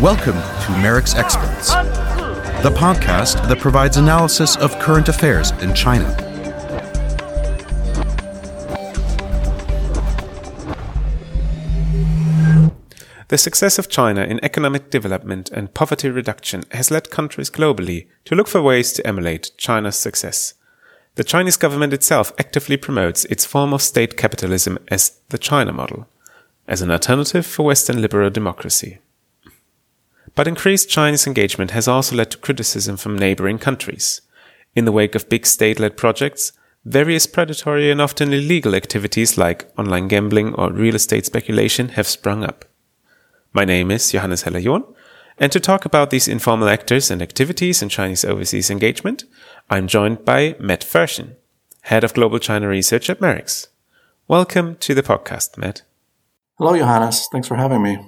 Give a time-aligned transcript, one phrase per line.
[0.00, 1.74] Welcome to MERICS Experts,
[2.62, 6.06] the podcast that provides analysis of current affairs in China.
[13.28, 18.34] The success of China in economic development and poverty reduction has led countries globally to
[18.34, 20.54] look for ways to emulate China's success.
[21.18, 26.06] The Chinese government itself actively promotes its form of state capitalism as the China model,
[26.68, 28.98] as an alternative for Western liberal democracy.
[30.36, 34.20] But increased Chinese engagement has also led to criticism from neighboring countries.
[34.76, 36.52] In the wake of big state led projects,
[36.84, 42.44] various predatory and often illegal activities like online gambling or real estate speculation have sprung
[42.44, 42.64] up.
[43.52, 44.84] My name is Johannes Heller-John,
[45.36, 49.24] and to talk about these informal actors and activities in Chinese overseas engagement,
[49.70, 51.36] I'm joined by Matt Ferchen,
[51.82, 53.68] Head of Global China Research at MERICS.
[54.26, 55.82] Welcome to the podcast, Matt.
[56.56, 57.28] Hello, Johannes.
[57.30, 57.98] Thanks for having me.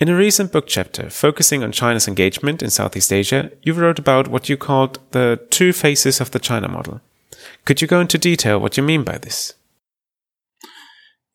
[0.00, 4.26] In a recent book chapter focusing on China's engagement in Southeast Asia, you wrote about
[4.26, 7.00] what you called the two faces of the China model.
[7.64, 9.54] Could you go into detail what you mean by this?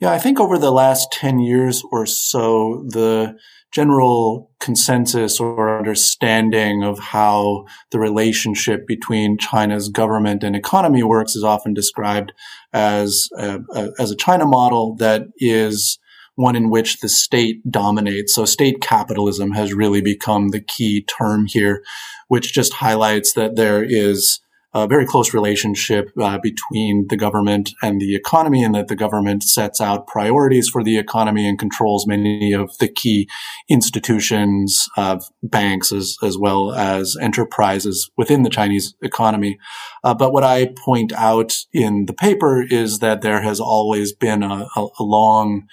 [0.01, 3.37] Yeah, I think over the last 10 years or so, the
[3.77, 11.43] general consensus or understanding of how the relationship between China's government and economy works is
[11.43, 12.33] often described
[12.73, 15.99] as a, a, as a China model that is
[16.33, 18.33] one in which the state dominates.
[18.33, 21.83] So state capitalism has really become the key term here,
[22.29, 24.39] which just highlights that there is
[24.73, 29.43] a very close relationship uh, between the government and the economy, and that the government
[29.43, 33.27] sets out priorities for the economy and controls many of the key
[33.69, 39.57] institutions, uh, banks, as, as well as enterprises within the Chinese economy.
[40.03, 44.43] Uh, but what I point out in the paper is that there has always been
[44.43, 45.63] a, a, a long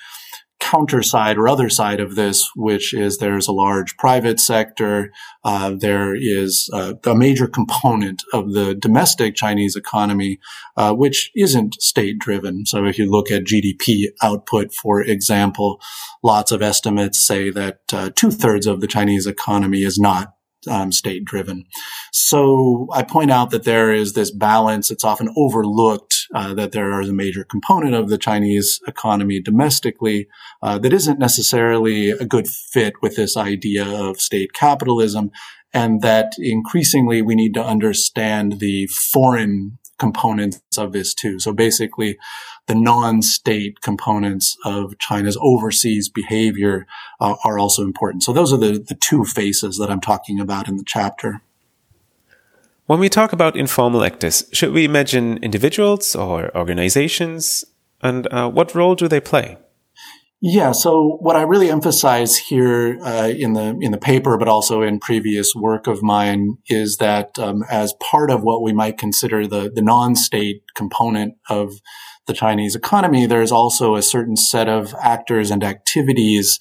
[0.64, 5.12] counter side or other side of this, which is there's a large private sector.
[5.44, 10.38] Uh, there is a, a, major component of the domestic Chinese economy,
[10.78, 12.64] uh, which isn't state driven.
[12.64, 15.80] So if you look at GDP output, for example,
[16.22, 20.33] lots of estimates say that uh, two thirds of the Chinese economy is not
[20.68, 21.64] um, state driven.
[22.12, 24.90] So I point out that there is this balance.
[24.90, 30.26] It's often overlooked uh, that there is a major component of the Chinese economy domestically
[30.62, 35.30] uh, that isn't necessarily a good fit with this idea of state capitalism.
[35.72, 41.38] And that increasingly we need to understand the foreign components of this too.
[41.38, 42.16] So basically,
[42.66, 46.86] the non-state components of China's overseas behavior
[47.20, 48.22] uh, are also important.
[48.22, 51.42] So those are the, the two faces that I'm talking about in the chapter.
[52.86, 57.64] When we talk about informal actors, should we imagine individuals or organizations?
[58.02, 59.56] And uh, what role do they play?
[60.46, 60.72] Yeah.
[60.72, 65.00] So what I really emphasize here uh, in the in the paper, but also in
[65.00, 69.70] previous work of mine, is that um, as part of what we might consider the
[69.74, 71.80] the non-state component of
[72.26, 76.58] the Chinese economy, there's also a certain set of actors and activities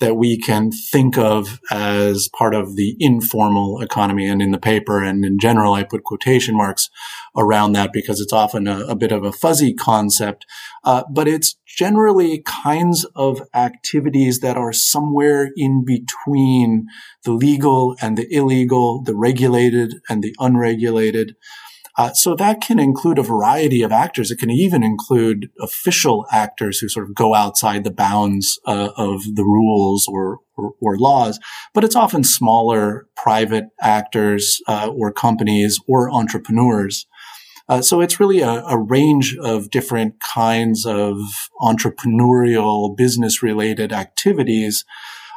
[0.00, 4.26] that we can think of as part of the informal economy.
[4.26, 6.88] And in the paper and in general, I put quotation marks
[7.36, 10.46] around that because it's often a, a bit of a fuzzy concept.
[10.84, 16.86] Uh, but it's generally kinds of activities that are somewhere in between
[17.24, 21.36] the legal and the illegal, the regulated and the unregulated.
[21.96, 24.30] Uh, so that can include a variety of actors.
[24.30, 29.22] It can even include official actors who sort of go outside the bounds uh, of
[29.34, 31.40] the rules or, or, or, laws.
[31.74, 37.06] But it's often smaller private actors uh, or companies or entrepreneurs.
[37.68, 41.16] Uh, so it's really a, a, range of different kinds of
[41.60, 44.84] entrepreneurial, business-related activities.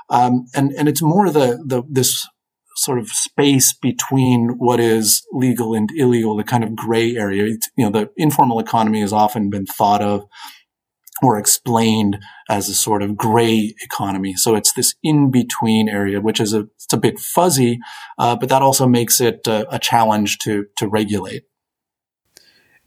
[0.09, 2.27] Um, and and it's more the the this
[2.75, 7.45] sort of space between what is legal and illegal, the kind of gray area.
[7.45, 10.25] It's, you know, the informal economy has often been thought of
[11.21, 12.17] or explained
[12.49, 14.33] as a sort of gray economy.
[14.35, 17.79] So it's this in between area, which is a, it's a bit fuzzy,
[18.17, 21.43] uh, but that also makes it uh, a challenge to, to regulate.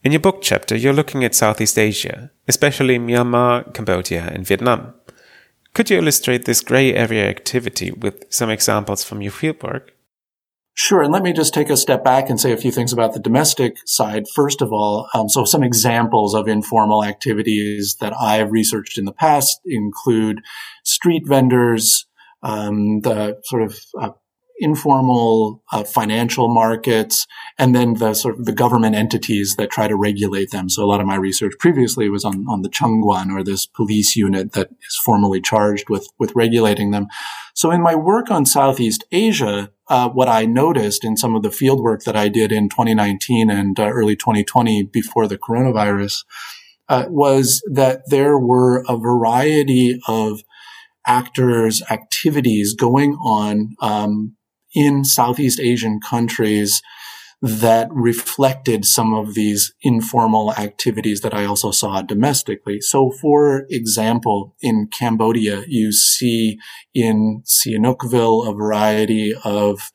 [0.05, 4.95] In your book chapter, you're looking at Southeast Asia, especially Myanmar, Cambodia, and Vietnam.
[5.77, 9.91] Could you illustrate this gray area activity with some examples from your fieldwork?
[10.73, 11.03] Sure.
[11.03, 13.21] And let me just take a step back and say a few things about the
[13.21, 14.25] domestic side.
[14.35, 19.05] First of all, um, so some examples of informal activities that I have researched in
[19.05, 20.41] the past include
[20.83, 22.07] street vendors,
[22.43, 24.11] um, the sort of uh,
[24.59, 27.27] informal uh, financial markets,
[27.59, 30.69] and then the sort of the government entities that try to regulate them.
[30.69, 34.17] So a lot of my research previously was on, on the Chengguan or this police
[34.17, 37.07] unit that is formally charged with, with regulating them.
[37.55, 41.51] So in my work on Southeast Asia, uh, what I noticed in some of the
[41.51, 46.25] field work that I did in 2019 and uh, early 2020 before the coronavirus
[46.89, 50.43] uh, was that there were a variety of
[51.07, 54.36] actors, activities going on um,
[54.77, 56.83] in Southeast Asian countries
[57.43, 62.81] that reflected some of these informal activities that I also saw domestically.
[62.81, 66.59] So, for example, in Cambodia, you see
[66.95, 69.93] in Sihanoukville a variety of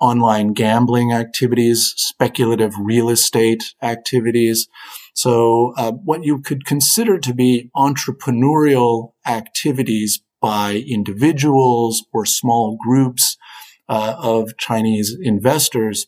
[0.00, 4.68] online gambling activities, speculative real estate activities.
[5.14, 13.37] So, uh, what you could consider to be entrepreneurial activities by individuals or small groups
[13.88, 16.06] uh, of Chinese investors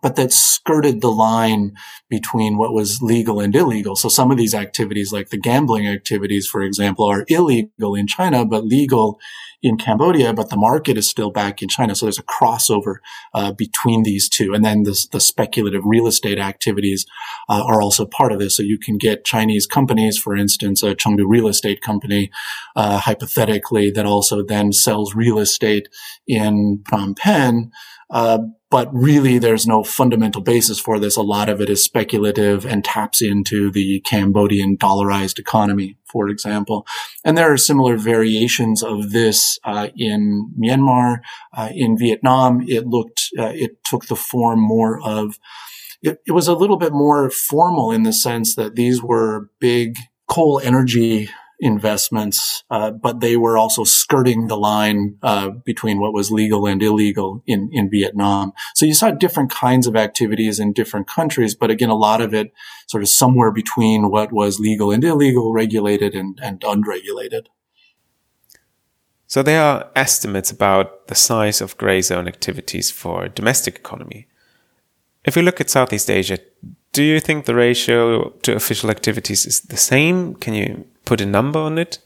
[0.00, 1.72] but that skirted the line
[2.08, 3.94] between what was legal and illegal.
[3.94, 8.46] So some of these activities, like the gambling activities, for example, are illegal in China,
[8.46, 9.20] but legal
[9.62, 11.94] in Cambodia, but the market is still back in China.
[11.94, 12.96] So there's a crossover
[13.32, 14.52] uh, between these two.
[14.54, 17.06] And then the speculative real estate activities
[17.48, 18.56] uh, are also part of this.
[18.56, 22.30] So you can get Chinese companies, for instance, a Chengdu real estate company,
[22.74, 25.88] uh, hypothetically, that also then sells real estate
[26.26, 27.70] in Phnom Penh.
[28.10, 28.38] Uh,
[28.72, 31.16] but really there's no fundamental basis for this.
[31.16, 36.86] A lot of it is speculative and taps into the Cambodian dollarized economy, for example.
[37.24, 41.20] And there are similar variations of this uh, in Myanmar.
[41.56, 45.38] Uh, in Vietnam, it looked, uh, it took the form more of,
[46.02, 49.96] it, it was a little bit more formal in the sense that these were big
[50.28, 51.28] coal energy
[51.62, 56.82] investments, uh, but they were also skirting the line uh, between what was legal and
[56.82, 58.52] illegal in, in Vietnam.
[58.74, 62.34] So you saw different kinds of activities in different countries, but again, a lot of
[62.34, 62.52] it
[62.88, 67.48] sort of somewhere between what was legal and illegal, regulated and, and unregulated.
[69.28, 74.26] So there are estimates about the size of gray zone activities for domestic economy.
[75.24, 76.38] If we look at Southeast Asia,
[76.92, 80.34] do you think the ratio to official activities is the same?
[80.34, 81.98] Can you put a number on it?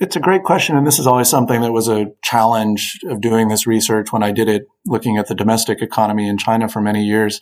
[0.00, 0.76] It's a great question.
[0.76, 4.32] And this is always something that was a challenge of doing this research when I
[4.32, 7.40] did it, looking at the domestic economy in China for many years,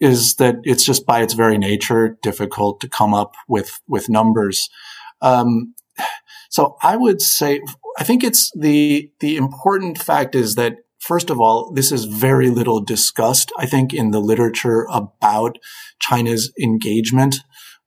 [0.00, 4.70] is that it's just by its very nature difficult to come up with, with numbers.
[5.20, 5.74] Um,
[6.48, 7.60] so I would say,
[7.98, 12.50] I think it's the, the important fact is that First of all, this is very
[12.50, 15.56] little discussed, I think, in the literature about
[16.00, 17.36] China's engagement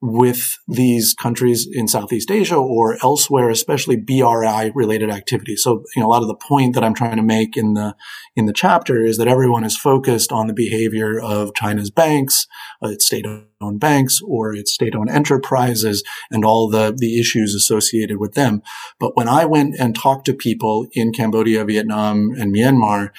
[0.01, 5.61] with these countries in Southeast Asia or elsewhere, especially BRI related activities.
[5.61, 7.95] So, you know, a lot of the point that I'm trying to make in the,
[8.35, 12.47] in the chapter is that everyone is focused on the behavior of China's banks,
[12.83, 13.27] uh, its state
[13.61, 18.63] owned banks or its state owned enterprises and all the, the issues associated with them.
[18.99, 23.11] But when I went and talked to people in Cambodia, Vietnam and Myanmar,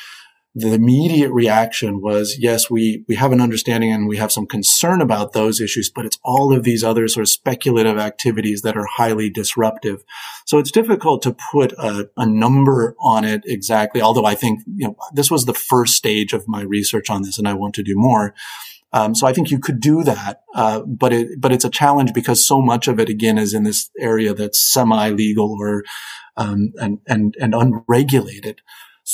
[0.55, 5.01] the immediate reaction was, yes, we, we have an understanding and we have some concern
[5.01, 8.85] about those issues, but it's all of these other sort of speculative activities that are
[8.85, 10.05] highly disruptive.
[10.45, 14.89] So it's difficult to put a, a number on it exactly, although I think, you
[14.89, 17.83] know, this was the first stage of my research on this and I want to
[17.83, 18.35] do more.
[18.93, 22.13] Um, so I think you could do that, uh, but it but it's a challenge
[22.13, 25.83] because so much of it again is in this area that's semi-legal or
[26.37, 28.61] um, and and and unregulated.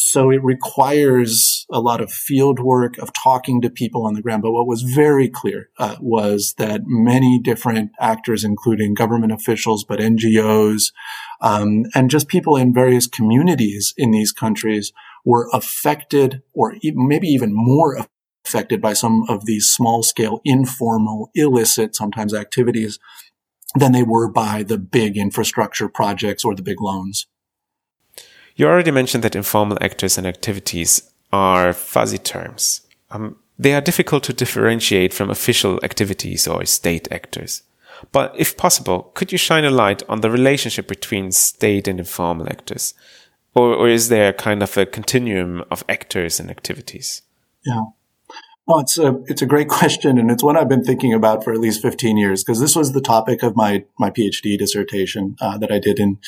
[0.00, 4.42] So it requires a lot of field work of talking to people on the ground.
[4.42, 9.98] But what was very clear uh, was that many different actors, including government officials, but
[9.98, 10.92] NGOs,
[11.40, 14.92] um, and just people in various communities in these countries
[15.24, 17.98] were affected or maybe even more
[18.46, 23.00] affected by some of these small scale, informal, illicit, sometimes activities
[23.74, 27.26] than they were by the big infrastructure projects or the big loans.
[28.58, 32.80] You already mentioned that informal actors and activities are fuzzy terms.
[33.08, 37.62] Um, they are difficult to differentiate from official activities or state actors.
[38.10, 42.48] But if possible, could you shine a light on the relationship between state and informal
[42.48, 42.94] actors?
[43.54, 47.22] Or, or is there kind of a continuum of actors and activities?
[47.64, 47.82] Yeah.
[48.68, 51.52] Well, it's a it's a great question, and it's one I've been thinking about for
[51.52, 55.56] at least fifteen years because this was the topic of my my PhD dissertation uh,
[55.56, 56.18] that I did, and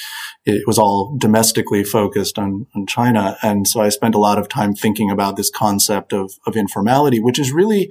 [0.47, 4.49] it was all domestically focused on on China, and so I spent a lot of
[4.49, 7.91] time thinking about this concept of of informality, which is really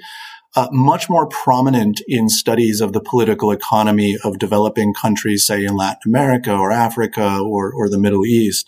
[0.55, 5.75] uh, much more prominent in studies of the political economy of developing countries, say in
[5.75, 8.67] Latin America or Africa or or the Middle East.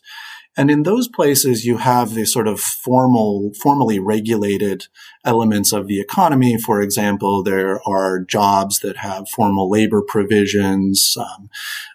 [0.58, 4.88] And in those places, you have the sort of formal, formally regulated
[5.24, 6.58] elements of the economy.
[6.58, 11.50] For example, there are jobs that have formal labor provisions, um,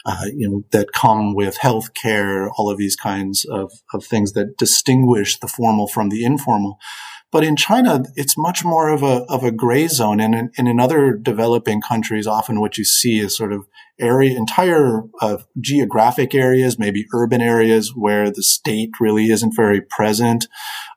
[0.06, 4.32] uh, you know, that come with health care, all of these kinds of, of things
[4.32, 6.78] that distinguish the formal from the informal.
[7.36, 10.20] But in China, it's much more of a, of a gray zone.
[10.20, 13.66] And in, and in other developing countries, often what you see is sort of
[14.00, 20.48] area, entire uh, geographic areas, maybe urban areas where the state really isn't very present.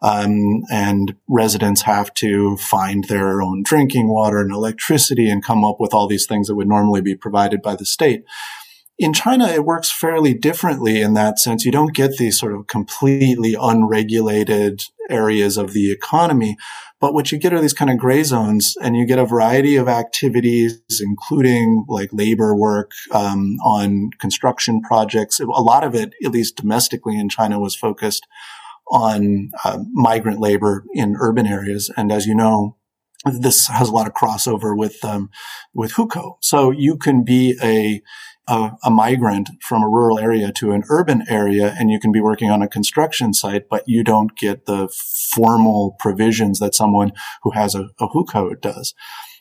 [0.01, 5.75] Um, and residents have to find their own drinking water and electricity and come up
[5.77, 8.23] with all these things that would normally be provided by the state.
[8.99, 11.63] In China, it works fairly differently in that sense.
[11.63, 16.57] You don't get these sort of completely unregulated areas of the economy.
[16.99, 19.77] But what you get are these kind of gray zones and you get a variety
[19.77, 25.39] of activities, including like labor work, um, on construction projects.
[25.39, 28.27] A lot of it, at least domestically in China, was focused
[28.91, 31.89] on uh, migrant labor in urban areas.
[31.95, 32.75] And as you know,
[33.25, 35.29] this has a lot of crossover with um,
[35.73, 36.35] with hukou.
[36.41, 38.01] So you can be a
[38.49, 42.19] a, a, migrant from a rural area to an urban area and you can be
[42.19, 44.89] working on a construction site, but you don't get the
[45.33, 47.11] formal provisions that someone
[47.43, 48.93] who has a, a hukou does.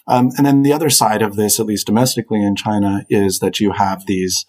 [0.06, 3.60] Um, and then the other side of this, at least domestically in China, is that
[3.60, 4.46] you have these,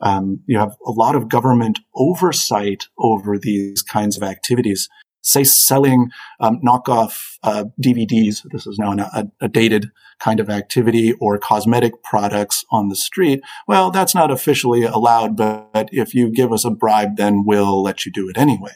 [0.00, 4.88] um, you have a lot of government oversight over these kinds of activities
[5.22, 6.10] say selling
[6.40, 8.42] um, knockoff uh, DVDs.
[8.50, 13.40] This is now a, a, dated kind of activity or cosmetic products on the street.
[13.66, 18.04] Well, that's not officially allowed, but if you give us a bribe, then we'll let
[18.04, 18.72] you do it anyway.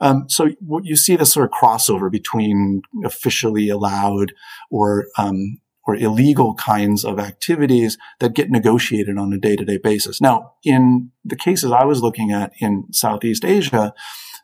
[0.00, 0.50] Um, so
[0.82, 4.32] you see this sort of crossover between officially allowed
[4.70, 10.20] or um, or illegal kinds of activities that get negotiated on a day-to-day basis.
[10.20, 13.94] Now, in the cases I was looking at in Southeast Asia,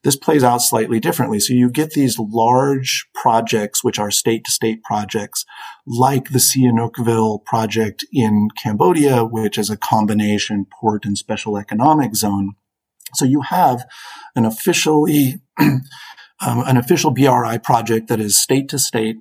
[0.05, 1.39] this plays out slightly differently.
[1.39, 5.45] So you get these large projects, which are state to state projects,
[5.87, 12.53] like the Sihanoukville project in Cambodia, which is a combination port and special economic zone.
[13.15, 13.85] So you have
[14.35, 15.81] an officially, um,
[16.41, 19.17] an official BRI project that is state to state.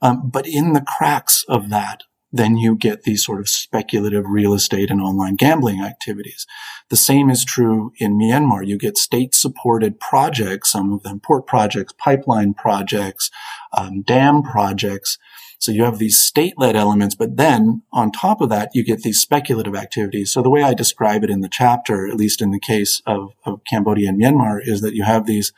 [0.00, 4.90] But in the cracks of that, then you get these sort of speculative real estate
[4.90, 6.46] and online gambling activities.
[6.88, 8.66] The same is true in Myanmar.
[8.66, 13.30] You get state supported projects, some of them port projects, pipeline projects,
[13.76, 15.18] um, dam projects.
[15.58, 19.02] So you have these state led elements, but then on top of that, you get
[19.02, 20.32] these speculative activities.
[20.32, 23.32] So the way I describe it in the chapter, at least in the case of,
[23.44, 25.52] of Cambodia and Myanmar, is that you have these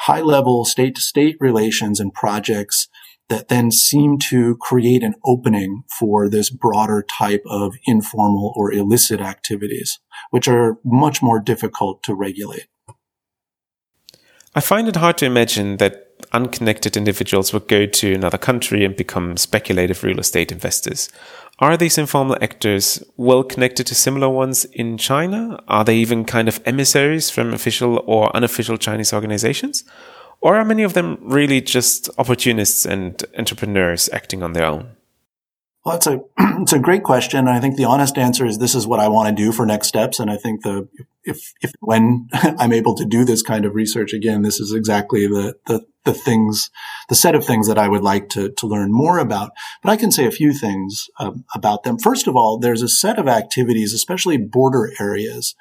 [0.00, 2.88] high level state to state relations and projects
[3.32, 9.22] that then seem to create an opening for this broader type of informal or illicit
[9.22, 12.66] activities, which are much more difficult to regulate.
[14.54, 18.94] I find it hard to imagine that unconnected individuals would go to another country and
[18.94, 21.08] become speculative real estate investors.
[21.58, 25.58] Are these informal actors well connected to similar ones in China?
[25.68, 29.84] Are they even kind of emissaries from official or unofficial Chinese organizations?
[30.42, 34.96] Or are many of them really just opportunists and entrepreneurs acting on their own?
[35.84, 36.20] Well, it's a
[36.60, 37.48] it's a great question.
[37.48, 39.88] I think the honest answer is this is what I want to do for next
[39.88, 40.20] steps.
[40.20, 40.88] And I think the
[41.24, 45.26] if if when I'm able to do this kind of research again, this is exactly
[45.26, 46.70] the the the things
[47.08, 49.52] the set of things that I would like to to learn more about.
[49.82, 51.98] But I can say a few things um, about them.
[51.98, 55.54] First of all, there's a set of activities, especially border areas,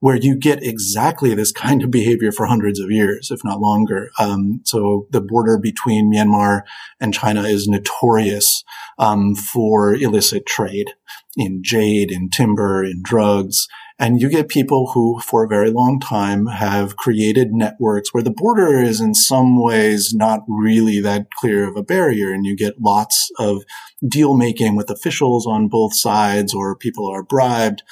[0.00, 4.10] where you get exactly this kind of behavior for hundreds of years, if not longer.
[4.18, 6.62] Um, so the border between Myanmar
[6.98, 8.64] and China is notorious
[8.98, 10.94] um, for illicit trade
[11.36, 13.68] in jade, in timber, in drugs.
[13.98, 18.30] And you get people who, for a very long time, have created networks where the
[18.30, 22.32] border is in some ways not really that clear of a barrier.
[22.32, 23.62] And you get lots of
[24.08, 27.82] deal making with officials on both sides or people are bribed.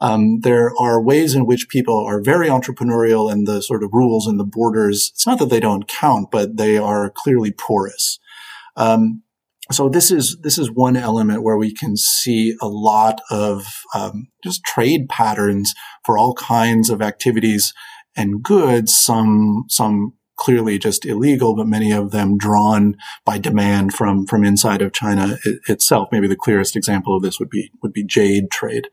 [0.00, 4.26] Um, there are ways in which people are very entrepreneurial and the sort of rules
[4.26, 5.10] and the borders.
[5.14, 8.18] It's not that they don't count, but they are clearly porous.
[8.76, 9.22] Um,
[9.72, 14.28] so this is this is one element where we can see a lot of um,
[14.42, 15.72] just trade patterns
[16.04, 17.72] for all kinds of activities
[18.14, 18.96] and goods.
[18.96, 24.82] Some some clearly just illegal, but many of them drawn by demand from from inside
[24.82, 26.08] of China it, itself.
[26.12, 28.88] Maybe the clearest example of this would be would be jade trade.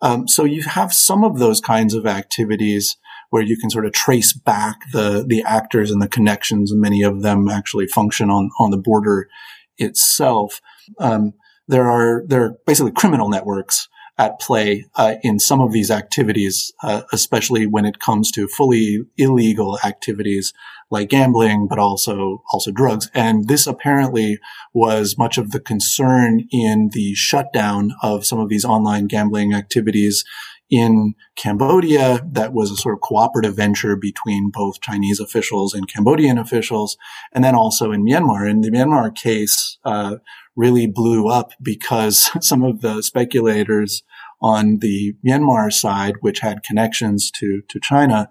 [0.00, 2.96] Um, so you have some of those kinds of activities
[3.30, 7.02] where you can sort of trace back the the actors and the connections, and many
[7.02, 9.28] of them actually function on on the border
[9.76, 10.60] itself.
[10.98, 11.34] Um,
[11.66, 13.88] there are there are basically criminal networks
[14.18, 18.98] at play uh, in some of these activities, uh, especially when it comes to fully
[19.16, 20.52] illegal activities
[20.90, 23.10] like gambling, but also also drugs.
[23.14, 24.38] And this apparently
[24.74, 30.24] was much of the concern in the shutdown of some of these online gambling activities
[30.70, 36.38] in Cambodia that was a sort of cooperative venture between both Chinese officials and Cambodian
[36.38, 36.96] officials,
[37.32, 38.48] and then also in Myanmar.
[38.48, 40.16] And the Myanmar case, uh,
[40.58, 44.02] really blew up because some of the speculators
[44.42, 48.28] on the Myanmar side, which had connections to, to China,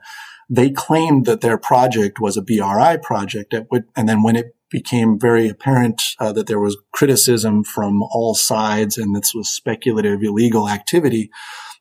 [0.49, 3.53] they claimed that their project was a BRI project.
[3.95, 8.97] And then when it became very apparent uh, that there was criticism from all sides
[8.97, 11.29] and this was speculative illegal activity,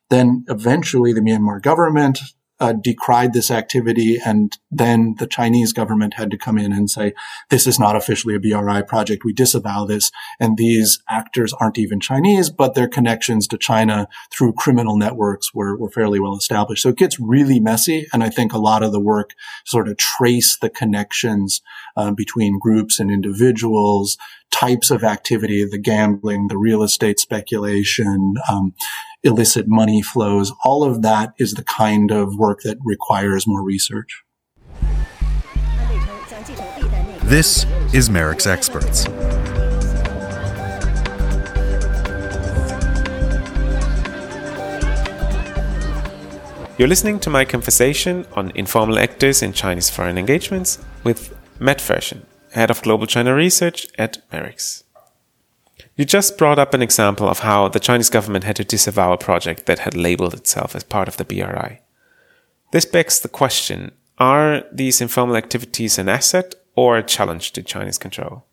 [0.09, 2.19] then eventually the Myanmar government
[2.59, 4.17] uh, decried this activity.
[4.23, 7.13] And then the Chinese government had to come in and say,
[7.49, 9.23] this is not officially a BRI project.
[9.23, 10.11] We disavow this.
[10.39, 15.77] And these actors aren't even Chinese, but their connections to China through criminal networks were,
[15.77, 16.81] were fairly well established.
[16.81, 18.07] So it gets really messy.
[18.11, 19.31] And I think a lot of the work
[19.65, 21.61] sort of trace the connections
[21.95, 24.17] uh, between groups and individuals,
[24.49, 28.73] types of activity, the gambling, the real estate speculation, um,
[29.23, 30.51] illicit money flows.
[30.63, 34.23] All of that is the kind of work that requires more research.
[37.23, 39.05] This is MERICS Experts.
[46.77, 52.21] You're listening to my conversation on informal actors in Chinese foreign engagements with Matt Ferchen,
[52.53, 54.83] Head of Global China Research at MERICS.
[55.97, 59.17] You just brought up an example of how the Chinese government had to disavow a
[59.17, 61.79] project that had labeled itself as part of the BRI.
[62.71, 67.97] This begs the question are these informal activities an asset or a challenge to Chinese
[67.97, 68.45] control?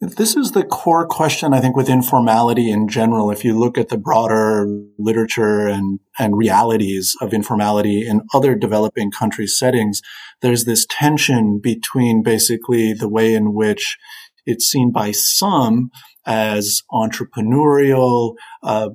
[0.00, 3.30] This is the core question, I think, with informality in general.
[3.30, 4.66] If you look at the broader
[4.98, 10.02] literature and, and realities of informality in other developing country settings,
[10.42, 13.96] there's this tension between basically the way in which
[14.44, 15.90] it's seen by some
[16.26, 18.90] as entrepreneurial uh,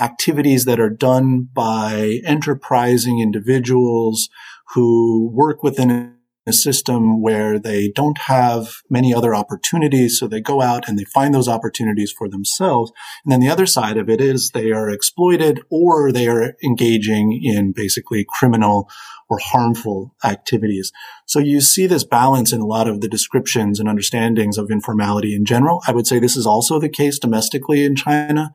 [0.00, 4.28] activities that are done by enterprising individuals
[4.74, 6.17] who work within
[6.48, 10.18] a system where they don't have many other opportunities.
[10.18, 12.92] So they go out and they find those opportunities for themselves.
[13.24, 17.40] And then the other side of it is they are exploited or they are engaging
[17.42, 18.88] in basically criminal
[19.28, 20.92] or harmful activities.
[21.26, 25.34] So you see this balance in a lot of the descriptions and understandings of informality
[25.34, 25.82] in general.
[25.86, 28.52] I would say this is also the case domestically in China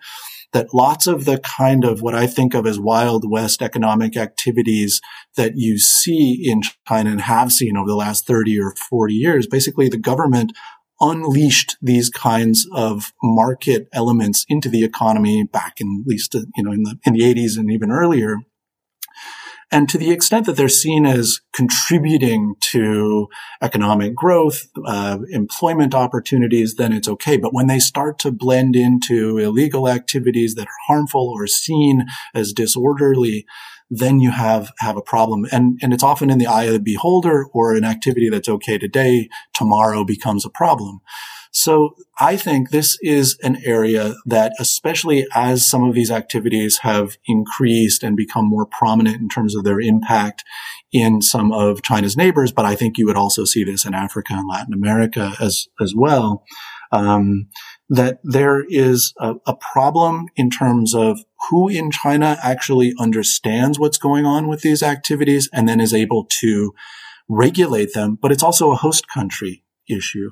[0.53, 5.01] that lots of the kind of what I think of as Wild West economic activities
[5.35, 9.47] that you see in China and have seen over the last 30 or 40 years,
[9.47, 10.53] basically the government
[11.01, 16.71] unleashed these kinds of market elements into the economy back in at least, you know,
[16.71, 18.37] in the, in the 80s and even earlier.
[19.71, 23.27] And to the extent that they're seen as contributing to
[23.61, 27.37] economic growth, uh, employment opportunities, then it's okay.
[27.37, 32.53] But when they start to blend into illegal activities that are harmful or seen as
[32.53, 33.45] disorderly,
[33.89, 35.45] then you have, have a problem.
[35.51, 38.77] And, and it's often in the eye of the beholder or an activity that's okay
[38.77, 41.01] today, tomorrow becomes a problem.
[41.55, 47.15] So I think this is an area that, especially as some of these activities have
[47.27, 50.43] increased and become more prominent in terms of their impact
[50.91, 54.33] in some of China's neighbors, but I think you would also see this in Africa
[54.33, 56.43] and Latin America as, as well.
[56.91, 57.49] Um,
[57.89, 63.97] that there is a, a, problem in terms of who in China actually understands what's
[63.97, 66.73] going on with these activities and then is able to
[67.27, 68.17] regulate them.
[68.21, 70.31] But it's also a host country issue.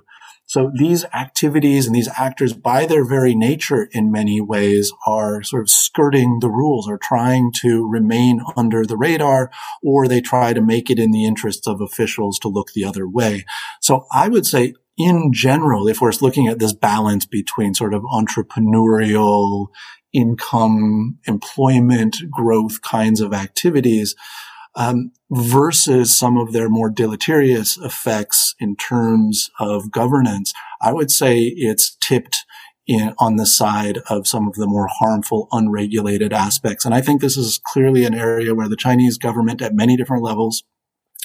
[0.51, 5.61] So these activities and these actors, by their very nature, in many ways, are sort
[5.61, 9.49] of skirting the rules or trying to remain under the radar,
[9.81, 13.07] or they try to make it in the interests of officials to look the other
[13.07, 13.45] way.
[13.79, 18.03] So I would say in general, if we're looking at this balance between sort of
[18.03, 19.67] entrepreneurial
[20.11, 24.15] income, employment growth kinds of activities,
[24.75, 31.41] um, versus some of their more deleterious effects in terms of governance, I would say
[31.41, 32.45] it's tipped
[32.87, 36.85] in, on the side of some of the more harmful, unregulated aspects.
[36.85, 40.23] And I think this is clearly an area where the Chinese government at many different
[40.23, 40.63] levels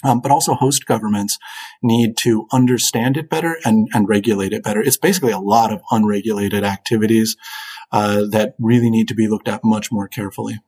[0.05, 1.39] um, but also host governments
[1.83, 4.81] need to understand it better and, and regulate it better.
[4.81, 7.37] It's basically a lot of unregulated activities
[7.93, 10.59] uh, that really need to be looked at much more carefully.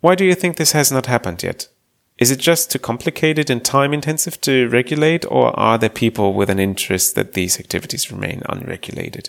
[0.00, 1.68] Why do you think this has not happened yet?
[2.18, 6.48] Is it just too complicated and time intensive to regulate, or are there people with
[6.48, 9.28] an interest that these activities remain unregulated?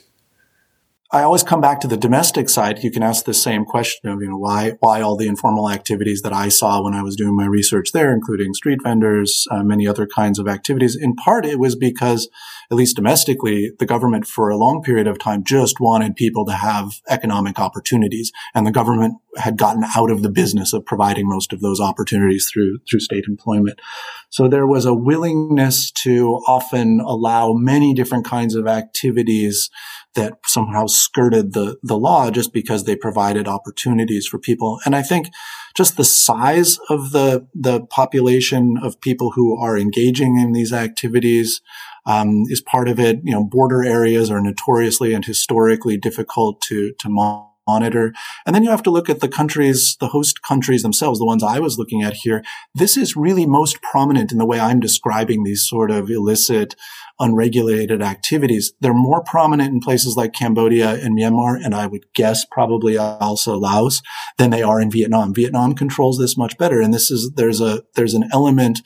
[1.12, 2.84] I always come back to the domestic side.
[2.84, 6.22] You can ask the same question of, you know, why, why all the informal activities
[6.22, 9.88] that I saw when I was doing my research there, including street vendors, uh, many
[9.88, 10.98] other kinds of activities.
[10.98, 12.30] In part, it was because,
[12.70, 16.52] at least domestically, the government for a long period of time just wanted people to
[16.52, 18.32] have economic opportunities.
[18.54, 22.50] And the government had gotten out of the business of providing most of those opportunities
[22.52, 23.80] through, through state employment.
[24.30, 29.70] So there was a willingness to often allow many different kinds of activities
[30.16, 34.80] that somehow skirted the, the law just because they provided opportunities for people.
[34.84, 35.30] And I think
[35.78, 41.62] just the size of the, the population of people who are engaging in these activities,
[42.08, 43.20] um, is part of it.
[43.24, 47.57] You know, border areas are notoriously and historically difficult to, to monitor.
[47.68, 51.44] And then you have to look at the countries, the host countries themselves, the ones
[51.44, 52.44] I was looking at here.
[52.74, 56.76] This is really most prominent in the way I'm describing these sort of illicit
[57.20, 58.74] unregulated activities.
[58.80, 63.58] They're more prominent in places like Cambodia and Myanmar, and I would guess probably also
[63.58, 64.02] Laos
[64.38, 65.34] than they are in Vietnam.
[65.34, 66.80] Vietnam controls this much better.
[66.80, 68.82] And this is, there's a, there's an element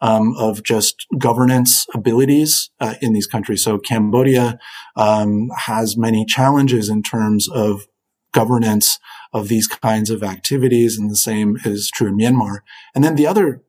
[0.00, 3.64] um, of just governance abilities uh, in these countries.
[3.64, 4.58] So Cambodia
[4.96, 7.86] um, has many challenges in terms of
[8.32, 8.98] governance
[9.32, 12.60] of these kinds of activities, and the same is true in Myanmar.
[12.94, 13.62] And then the other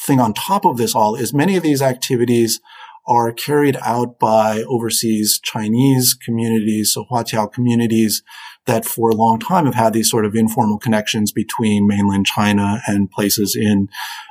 [0.00, 2.60] thing on top of this all is many of these activities
[3.06, 8.22] are carried out by overseas Chinese communities, so Huaqiao communities
[8.66, 12.80] that for a long time have had these sort of informal connections between mainland China
[12.86, 13.88] and places in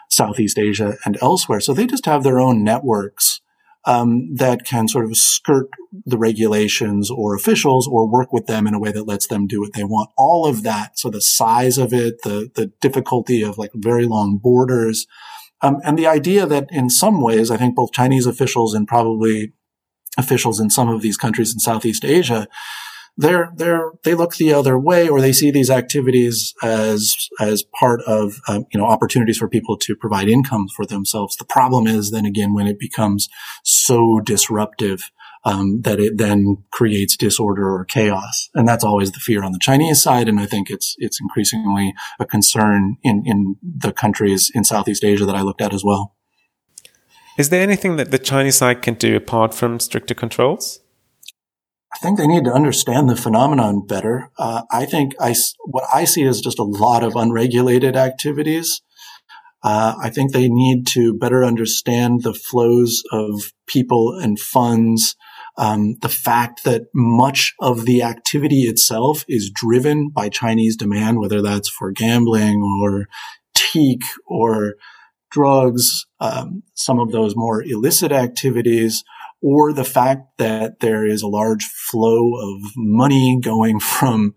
[0.09, 1.59] Southeast Asia and elsewhere.
[1.59, 3.41] So they just have their own networks
[3.85, 5.69] um, that can sort of skirt
[6.05, 9.59] the regulations or officials or work with them in a way that lets them do
[9.59, 10.09] what they want.
[10.17, 10.97] All of that.
[10.97, 15.05] So the size of it, the, the difficulty of like very long borders,
[15.61, 19.53] um, and the idea that in some ways, I think both Chinese officials and probably
[20.17, 22.47] officials in some of these countries in Southeast Asia,
[23.17, 28.01] they're, they're, they look the other way or they see these activities as, as part
[28.07, 31.35] of, um, you know, opportunities for people to provide income for themselves.
[31.35, 33.29] The problem is then again, when it becomes
[33.63, 35.11] so disruptive,
[35.45, 38.49] um, that it then creates disorder or chaos.
[38.53, 40.29] And that's always the fear on the Chinese side.
[40.29, 45.25] And I think it's, it's increasingly a concern in, in the countries in Southeast Asia
[45.25, 46.15] that I looked at as well.
[47.37, 50.79] Is there anything that the Chinese side can do apart from stricter controls?
[51.95, 54.31] I think they need to understand the phenomenon better.
[54.37, 58.81] Uh, I think I, what I see is just a lot of unregulated activities.
[59.61, 65.15] Uh, I think they need to better understand the flows of people and funds
[65.57, 71.41] um, the fact that much of the activity itself is driven by Chinese demand, whether
[71.41, 73.07] that's for gambling or
[73.53, 74.75] teak or
[75.29, 79.03] drugs, um, some of those more illicit activities,
[79.43, 84.33] or the fact that there is a large flow of money going from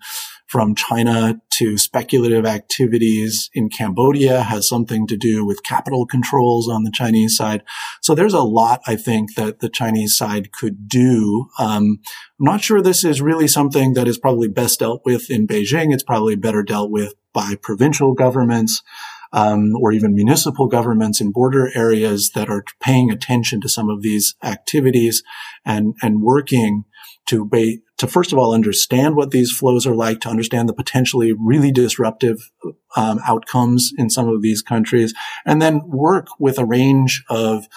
[0.49, 6.85] from China to speculative activities in Cambodia has something to do with capital controls on
[6.85, 7.65] the Chinese side.
[8.01, 11.49] So there's a lot, I think, that the Chinese side could do.
[11.59, 11.99] Um,
[12.39, 15.93] I'm not sure this is really something that is probably best dealt with in Beijing.
[15.93, 18.83] It's probably better dealt with by provincial governments.
[19.33, 24.01] Um, or even municipal governments in border areas that are paying attention to some of
[24.03, 25.23] these activities
[25.65, 26.85] and and working
[27.27, 30.75] to be, to first of all understand what these flows are like, to understand the
[30.75, 32.51] potentially really disruptive
[32.97, 35.13] um, outcomes in some of these countries,
[35.45, 37.69] and then work with a range of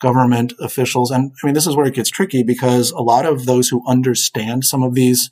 [0.00, 1.10] government officials.
[1.10, 3.82] And I mean, this is where it gets tricky because a lot of those who
[3.88, 5.30] understand some of these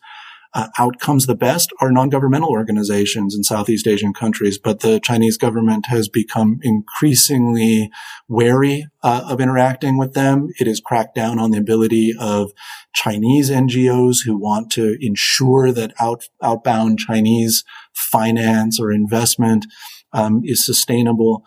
[0.56, 5.84] uh, outcomes the best are non-governmental organizations in Southeast Asian countries, but the Chinese government
[5.88, 7.90] has become increasingly
[8.26, 10.48] wary uh, of interacting with them.
[10.58, 12.52] It has cracked down on the ability of
[12.94, 17.62] Chinese NGOs who want to ensure that out, outbound Chinese
[17.94, 19.66] finance or investment
[20.14, 21.44] um, is sustainable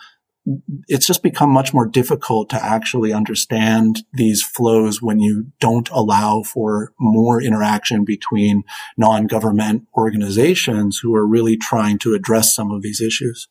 [0.88, 6.44] it's just become much more difficult to actually understand these flows when you don't allow
[6.44, 8.64] for more interaction between
[8.98, 13.48] non-government organizations who are really trying to address some of these issues.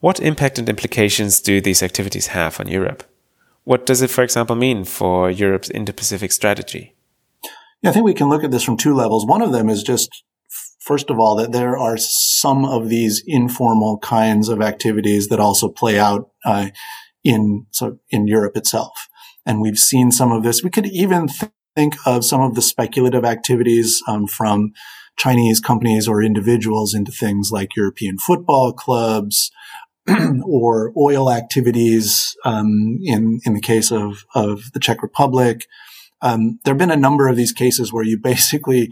[0.00, 3.04] What impact and implications do these activities have on Europe?
[3.64, 6.96] What does it, for example, mean for Europe's Indo-Pacific strategy?
[7.82, 9.26] Yeah, I think we can look at this from two levels.
[9.26, 10.24] One of them is just
[10.80, 15.68] first of all, that there are some of these informal kinds of activities that also
[15.68, 16.68] play out uh,
[17.22, 19.08] in so in Europe itself,
[19.46, 20.62] and we've seen some of this.
[20.62, 24.72] We could even th- think of some of the speculative activities um, from
[25.16, 29.50] Chinese companies or individuals into things like European football clubs.
[30.44, 35.66] or oil activities um, in in the case of of the Czech Republic,
[36.22, 38.88] um, there have been a number of these cases where you basically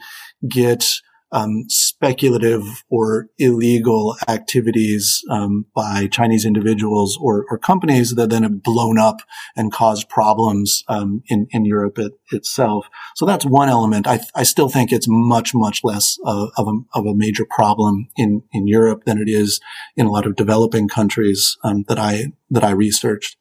[0.48, 0.84] get
[1.32, 8.62] um, speculative or illegal activities um, by Chinese individuals or, or, companies that then have
[8.62, 9.20] blown up
[9.54, 12.86] and caused problems um, in, in Europe it, itself.
[13.14, 14.06] So that's one element.
[14.06, 18.08] I, I still think it's much, much less uh, of, a, of a major problem
[18.16, 19.60] in, in Europe than it is
[19.96, 23.36] in a lot of developing countries um, that I that I researched.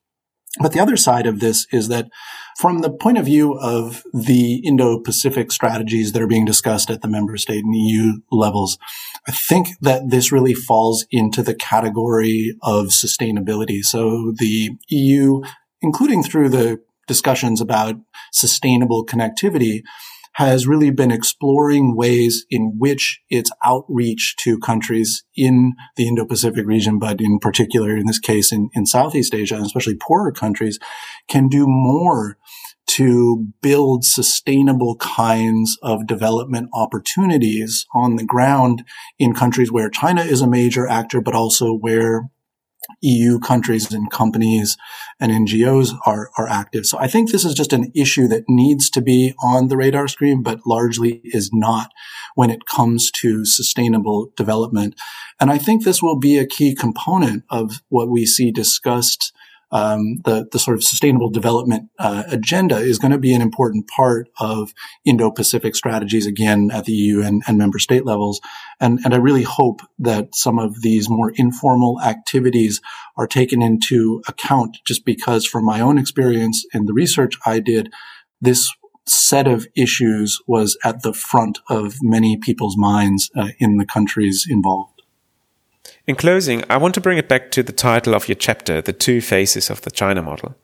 [0.60, 2.08] But the other side of this is that
[2.58, 7.08] from the point of view of the Indo-Pacific strategies that are being discussed at the
[7.08, 8.80] member state and EU levels,
[9.28, 13.84] I think that this really falls into the category of sustainability.
[13.84, 15.42] So the EU,
[15.82, 17.96] including through the discussions about
[18.34, 19.84] sustainable connectivity,
[20.38, 27.00] has really been exploring ways in which its outreach to countries in the Indo-Pacific region,
[27.00, 30.78] but in particular, in this case, in, in Southeast Asia, and especially poorer countries,
[31.28, 32.38] can do more
[32.86, 38.84] to build sustainable kinds of development opportunities on the ground
[39.18, 42.30] in countries where China is a major actor, but also where
[43.02, 44.78] EU countries and companies
[45.20, 46.86] and NGOs are, are active.
[46.86, 50.08] So I think this is just an issue that needs to be on the radar
[50.08, 51.92] screen, but largely is not
[52.36, 54.96] when it comes to sustainable development.
[55.40, 59.34] And I think this will be a key component of what we see discussed
[59.72, 63.88] um, the the sort of sustainable development uh, agenda is going to be an important
[63.88, 64.74] part of
[65.06, 68.40] Indo-Pacific strategies again at the EU and, and member state levels,
[68.80, 72.82] and and I really hope that some of these more informal activities
[73.18, 74.78] are taken into account.
[74.86, 77.92] Just because, from my own experience in the research I did,
[78.40, 78.72] this
[79.06, 84.46] set of issues was at the front of many people's minds uh, in the countries
[84.50, 84.97] involved.
[86.08, 88.94] In closing, I want to bring it back to the title of your chapter, The
[88.94, 90.56] Two Faces of the China Model.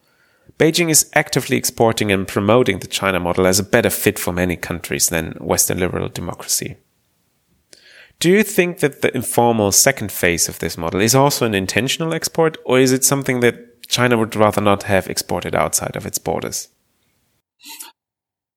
[0.58, 4.56] Beijing is actively exporting and promoting the China model as a better fit for many
[4.56, 6.78] countries than Western liberal democracy.
[8.20, 12.14] Do you think that the informal second phase of this model is also an intentional
[12.14, 16.20] export, or is it something that China would rather not have exported outside of its
[16.20, 16.70] borders?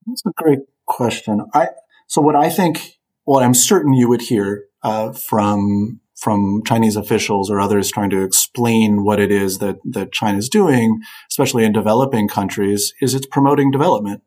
[0.07, 1.40] That's a great question.
[1.53, 1.68] I
[2.07, 7.50] so what I think, what I'm certain you would hear uh, from from Chinese officials
[7.50, 11.00] or others trying to explain what it is that, that China is doing,
[11.31, 14.22] especially in developing countries, is it's promoting development.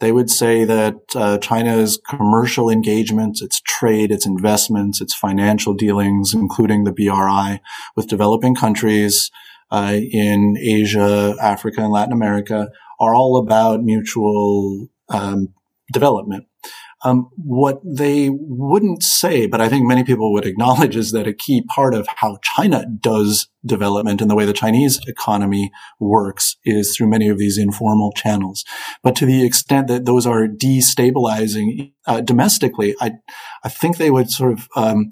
[0.00, 6.34] They would say that uh, China's commercial engagements, its trade, its investments, its financial dealings,
[6.34, 7.60] including the BRI
[7.96, 9.30] with developing countries
[9.70, 12.68] uh, in Asia, Africa, and Latin America,
[13.00, 15.54] are all about mutual um,
[15.92, 16.46] development.
[17.04, 21.34] Um, what they wouldn't say, but I think many people would acknowledge, is that a
[21.34, 26.96] key part of how China does development and the way the Chinese economy works is
[26.96, 28.64] through many of these informal channels.
[29.02, 33.12] But to the extent that those are destabilizing uh, domestically, I
[33.62, 35.10] I think they would sort of um,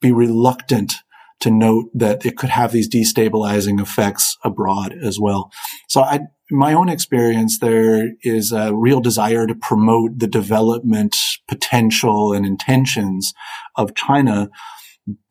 [0.00, 0.94] be reluctant
[1.40, 5.50] to note that it could have these destabilizing effects abroad as well.
[5.88, 11.16] So I, in my own experience, there is a real desire to promote the development
[11.48, 13.32] potential and intentions
[13.76, 14.50] of China,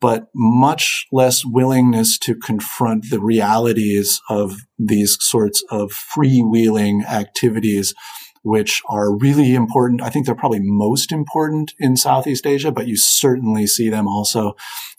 [0.00, 7.94] but much less willingness to confront the realities of these sorts of freewheeling activities
[8.44, 10.02] which are really important.
[10.02, 14.52] I think they're probably most important in Southeast Asia, but you certainly see them also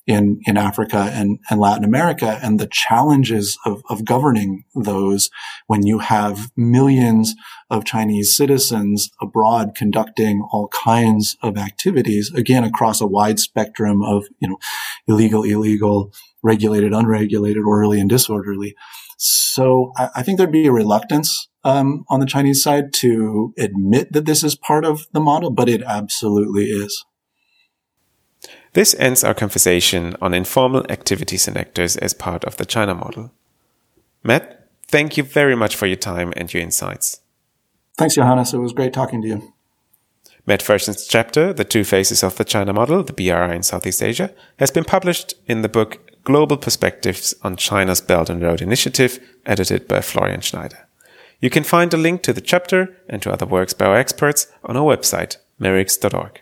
[0.07, 5.29] in, in Africa and, and Latin America and the challenges of, of governing those
[5.67, 7.33] when you have millions
[7.69, 14.25] of Chinese citizens abroad conducting all kinds of activities, again, across a wide spectrum of,
[14.39, 14.57] you know,
[15.07, 16.13] illegal, illegal,
[16.43, 18.75] regulated, unregulated, orderly, and disorderly.
[19.17, 24.13] So I, I think there'd be a reluctance um, on the Chinese side to admit
[24.13, 27.03] that this is part of the model, but it absolutely is.
[28.75, 33.31] This ends our conversation on informal activities and actors as part of the China model.
[34.21, 37.21] Matt, thank you very much for your time and your insights.
[37.97, 38.53] Thanks, Johannes.
[38.53, 39.53] It was great talking to you.
[40.45, 44.35] Matt Ferchen's chapter, The Two Faces of the China Model, the BRI in Southeast Asia,
[44.59, 49.87] has been published in the book Global Perspectives on China's Belt and Road Initiative, edited
[49.87, 50.85] by Florian Schneider.
[51.39, 54.47] You can find a link to the chapter and to other works by our experts
[54.65, 56.41] on our website, merics.org.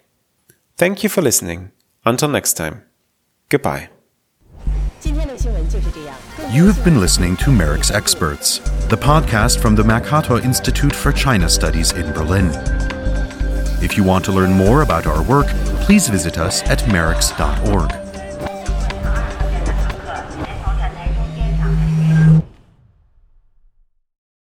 [0.77, 1.71] Thank you for listening.
[2.05, 2.83] Until next time,
[3.49, 3.89] goodbye.
[6.51, 11.49] You have been listening to MERICS Experts, the podcast from the Mercator Institute for China
[11.49, 12.51] Studies in Berlin.
[13.81, 15.47] If you want to learn more about our work,
[15.85, 18.02] please visit us at merics.org.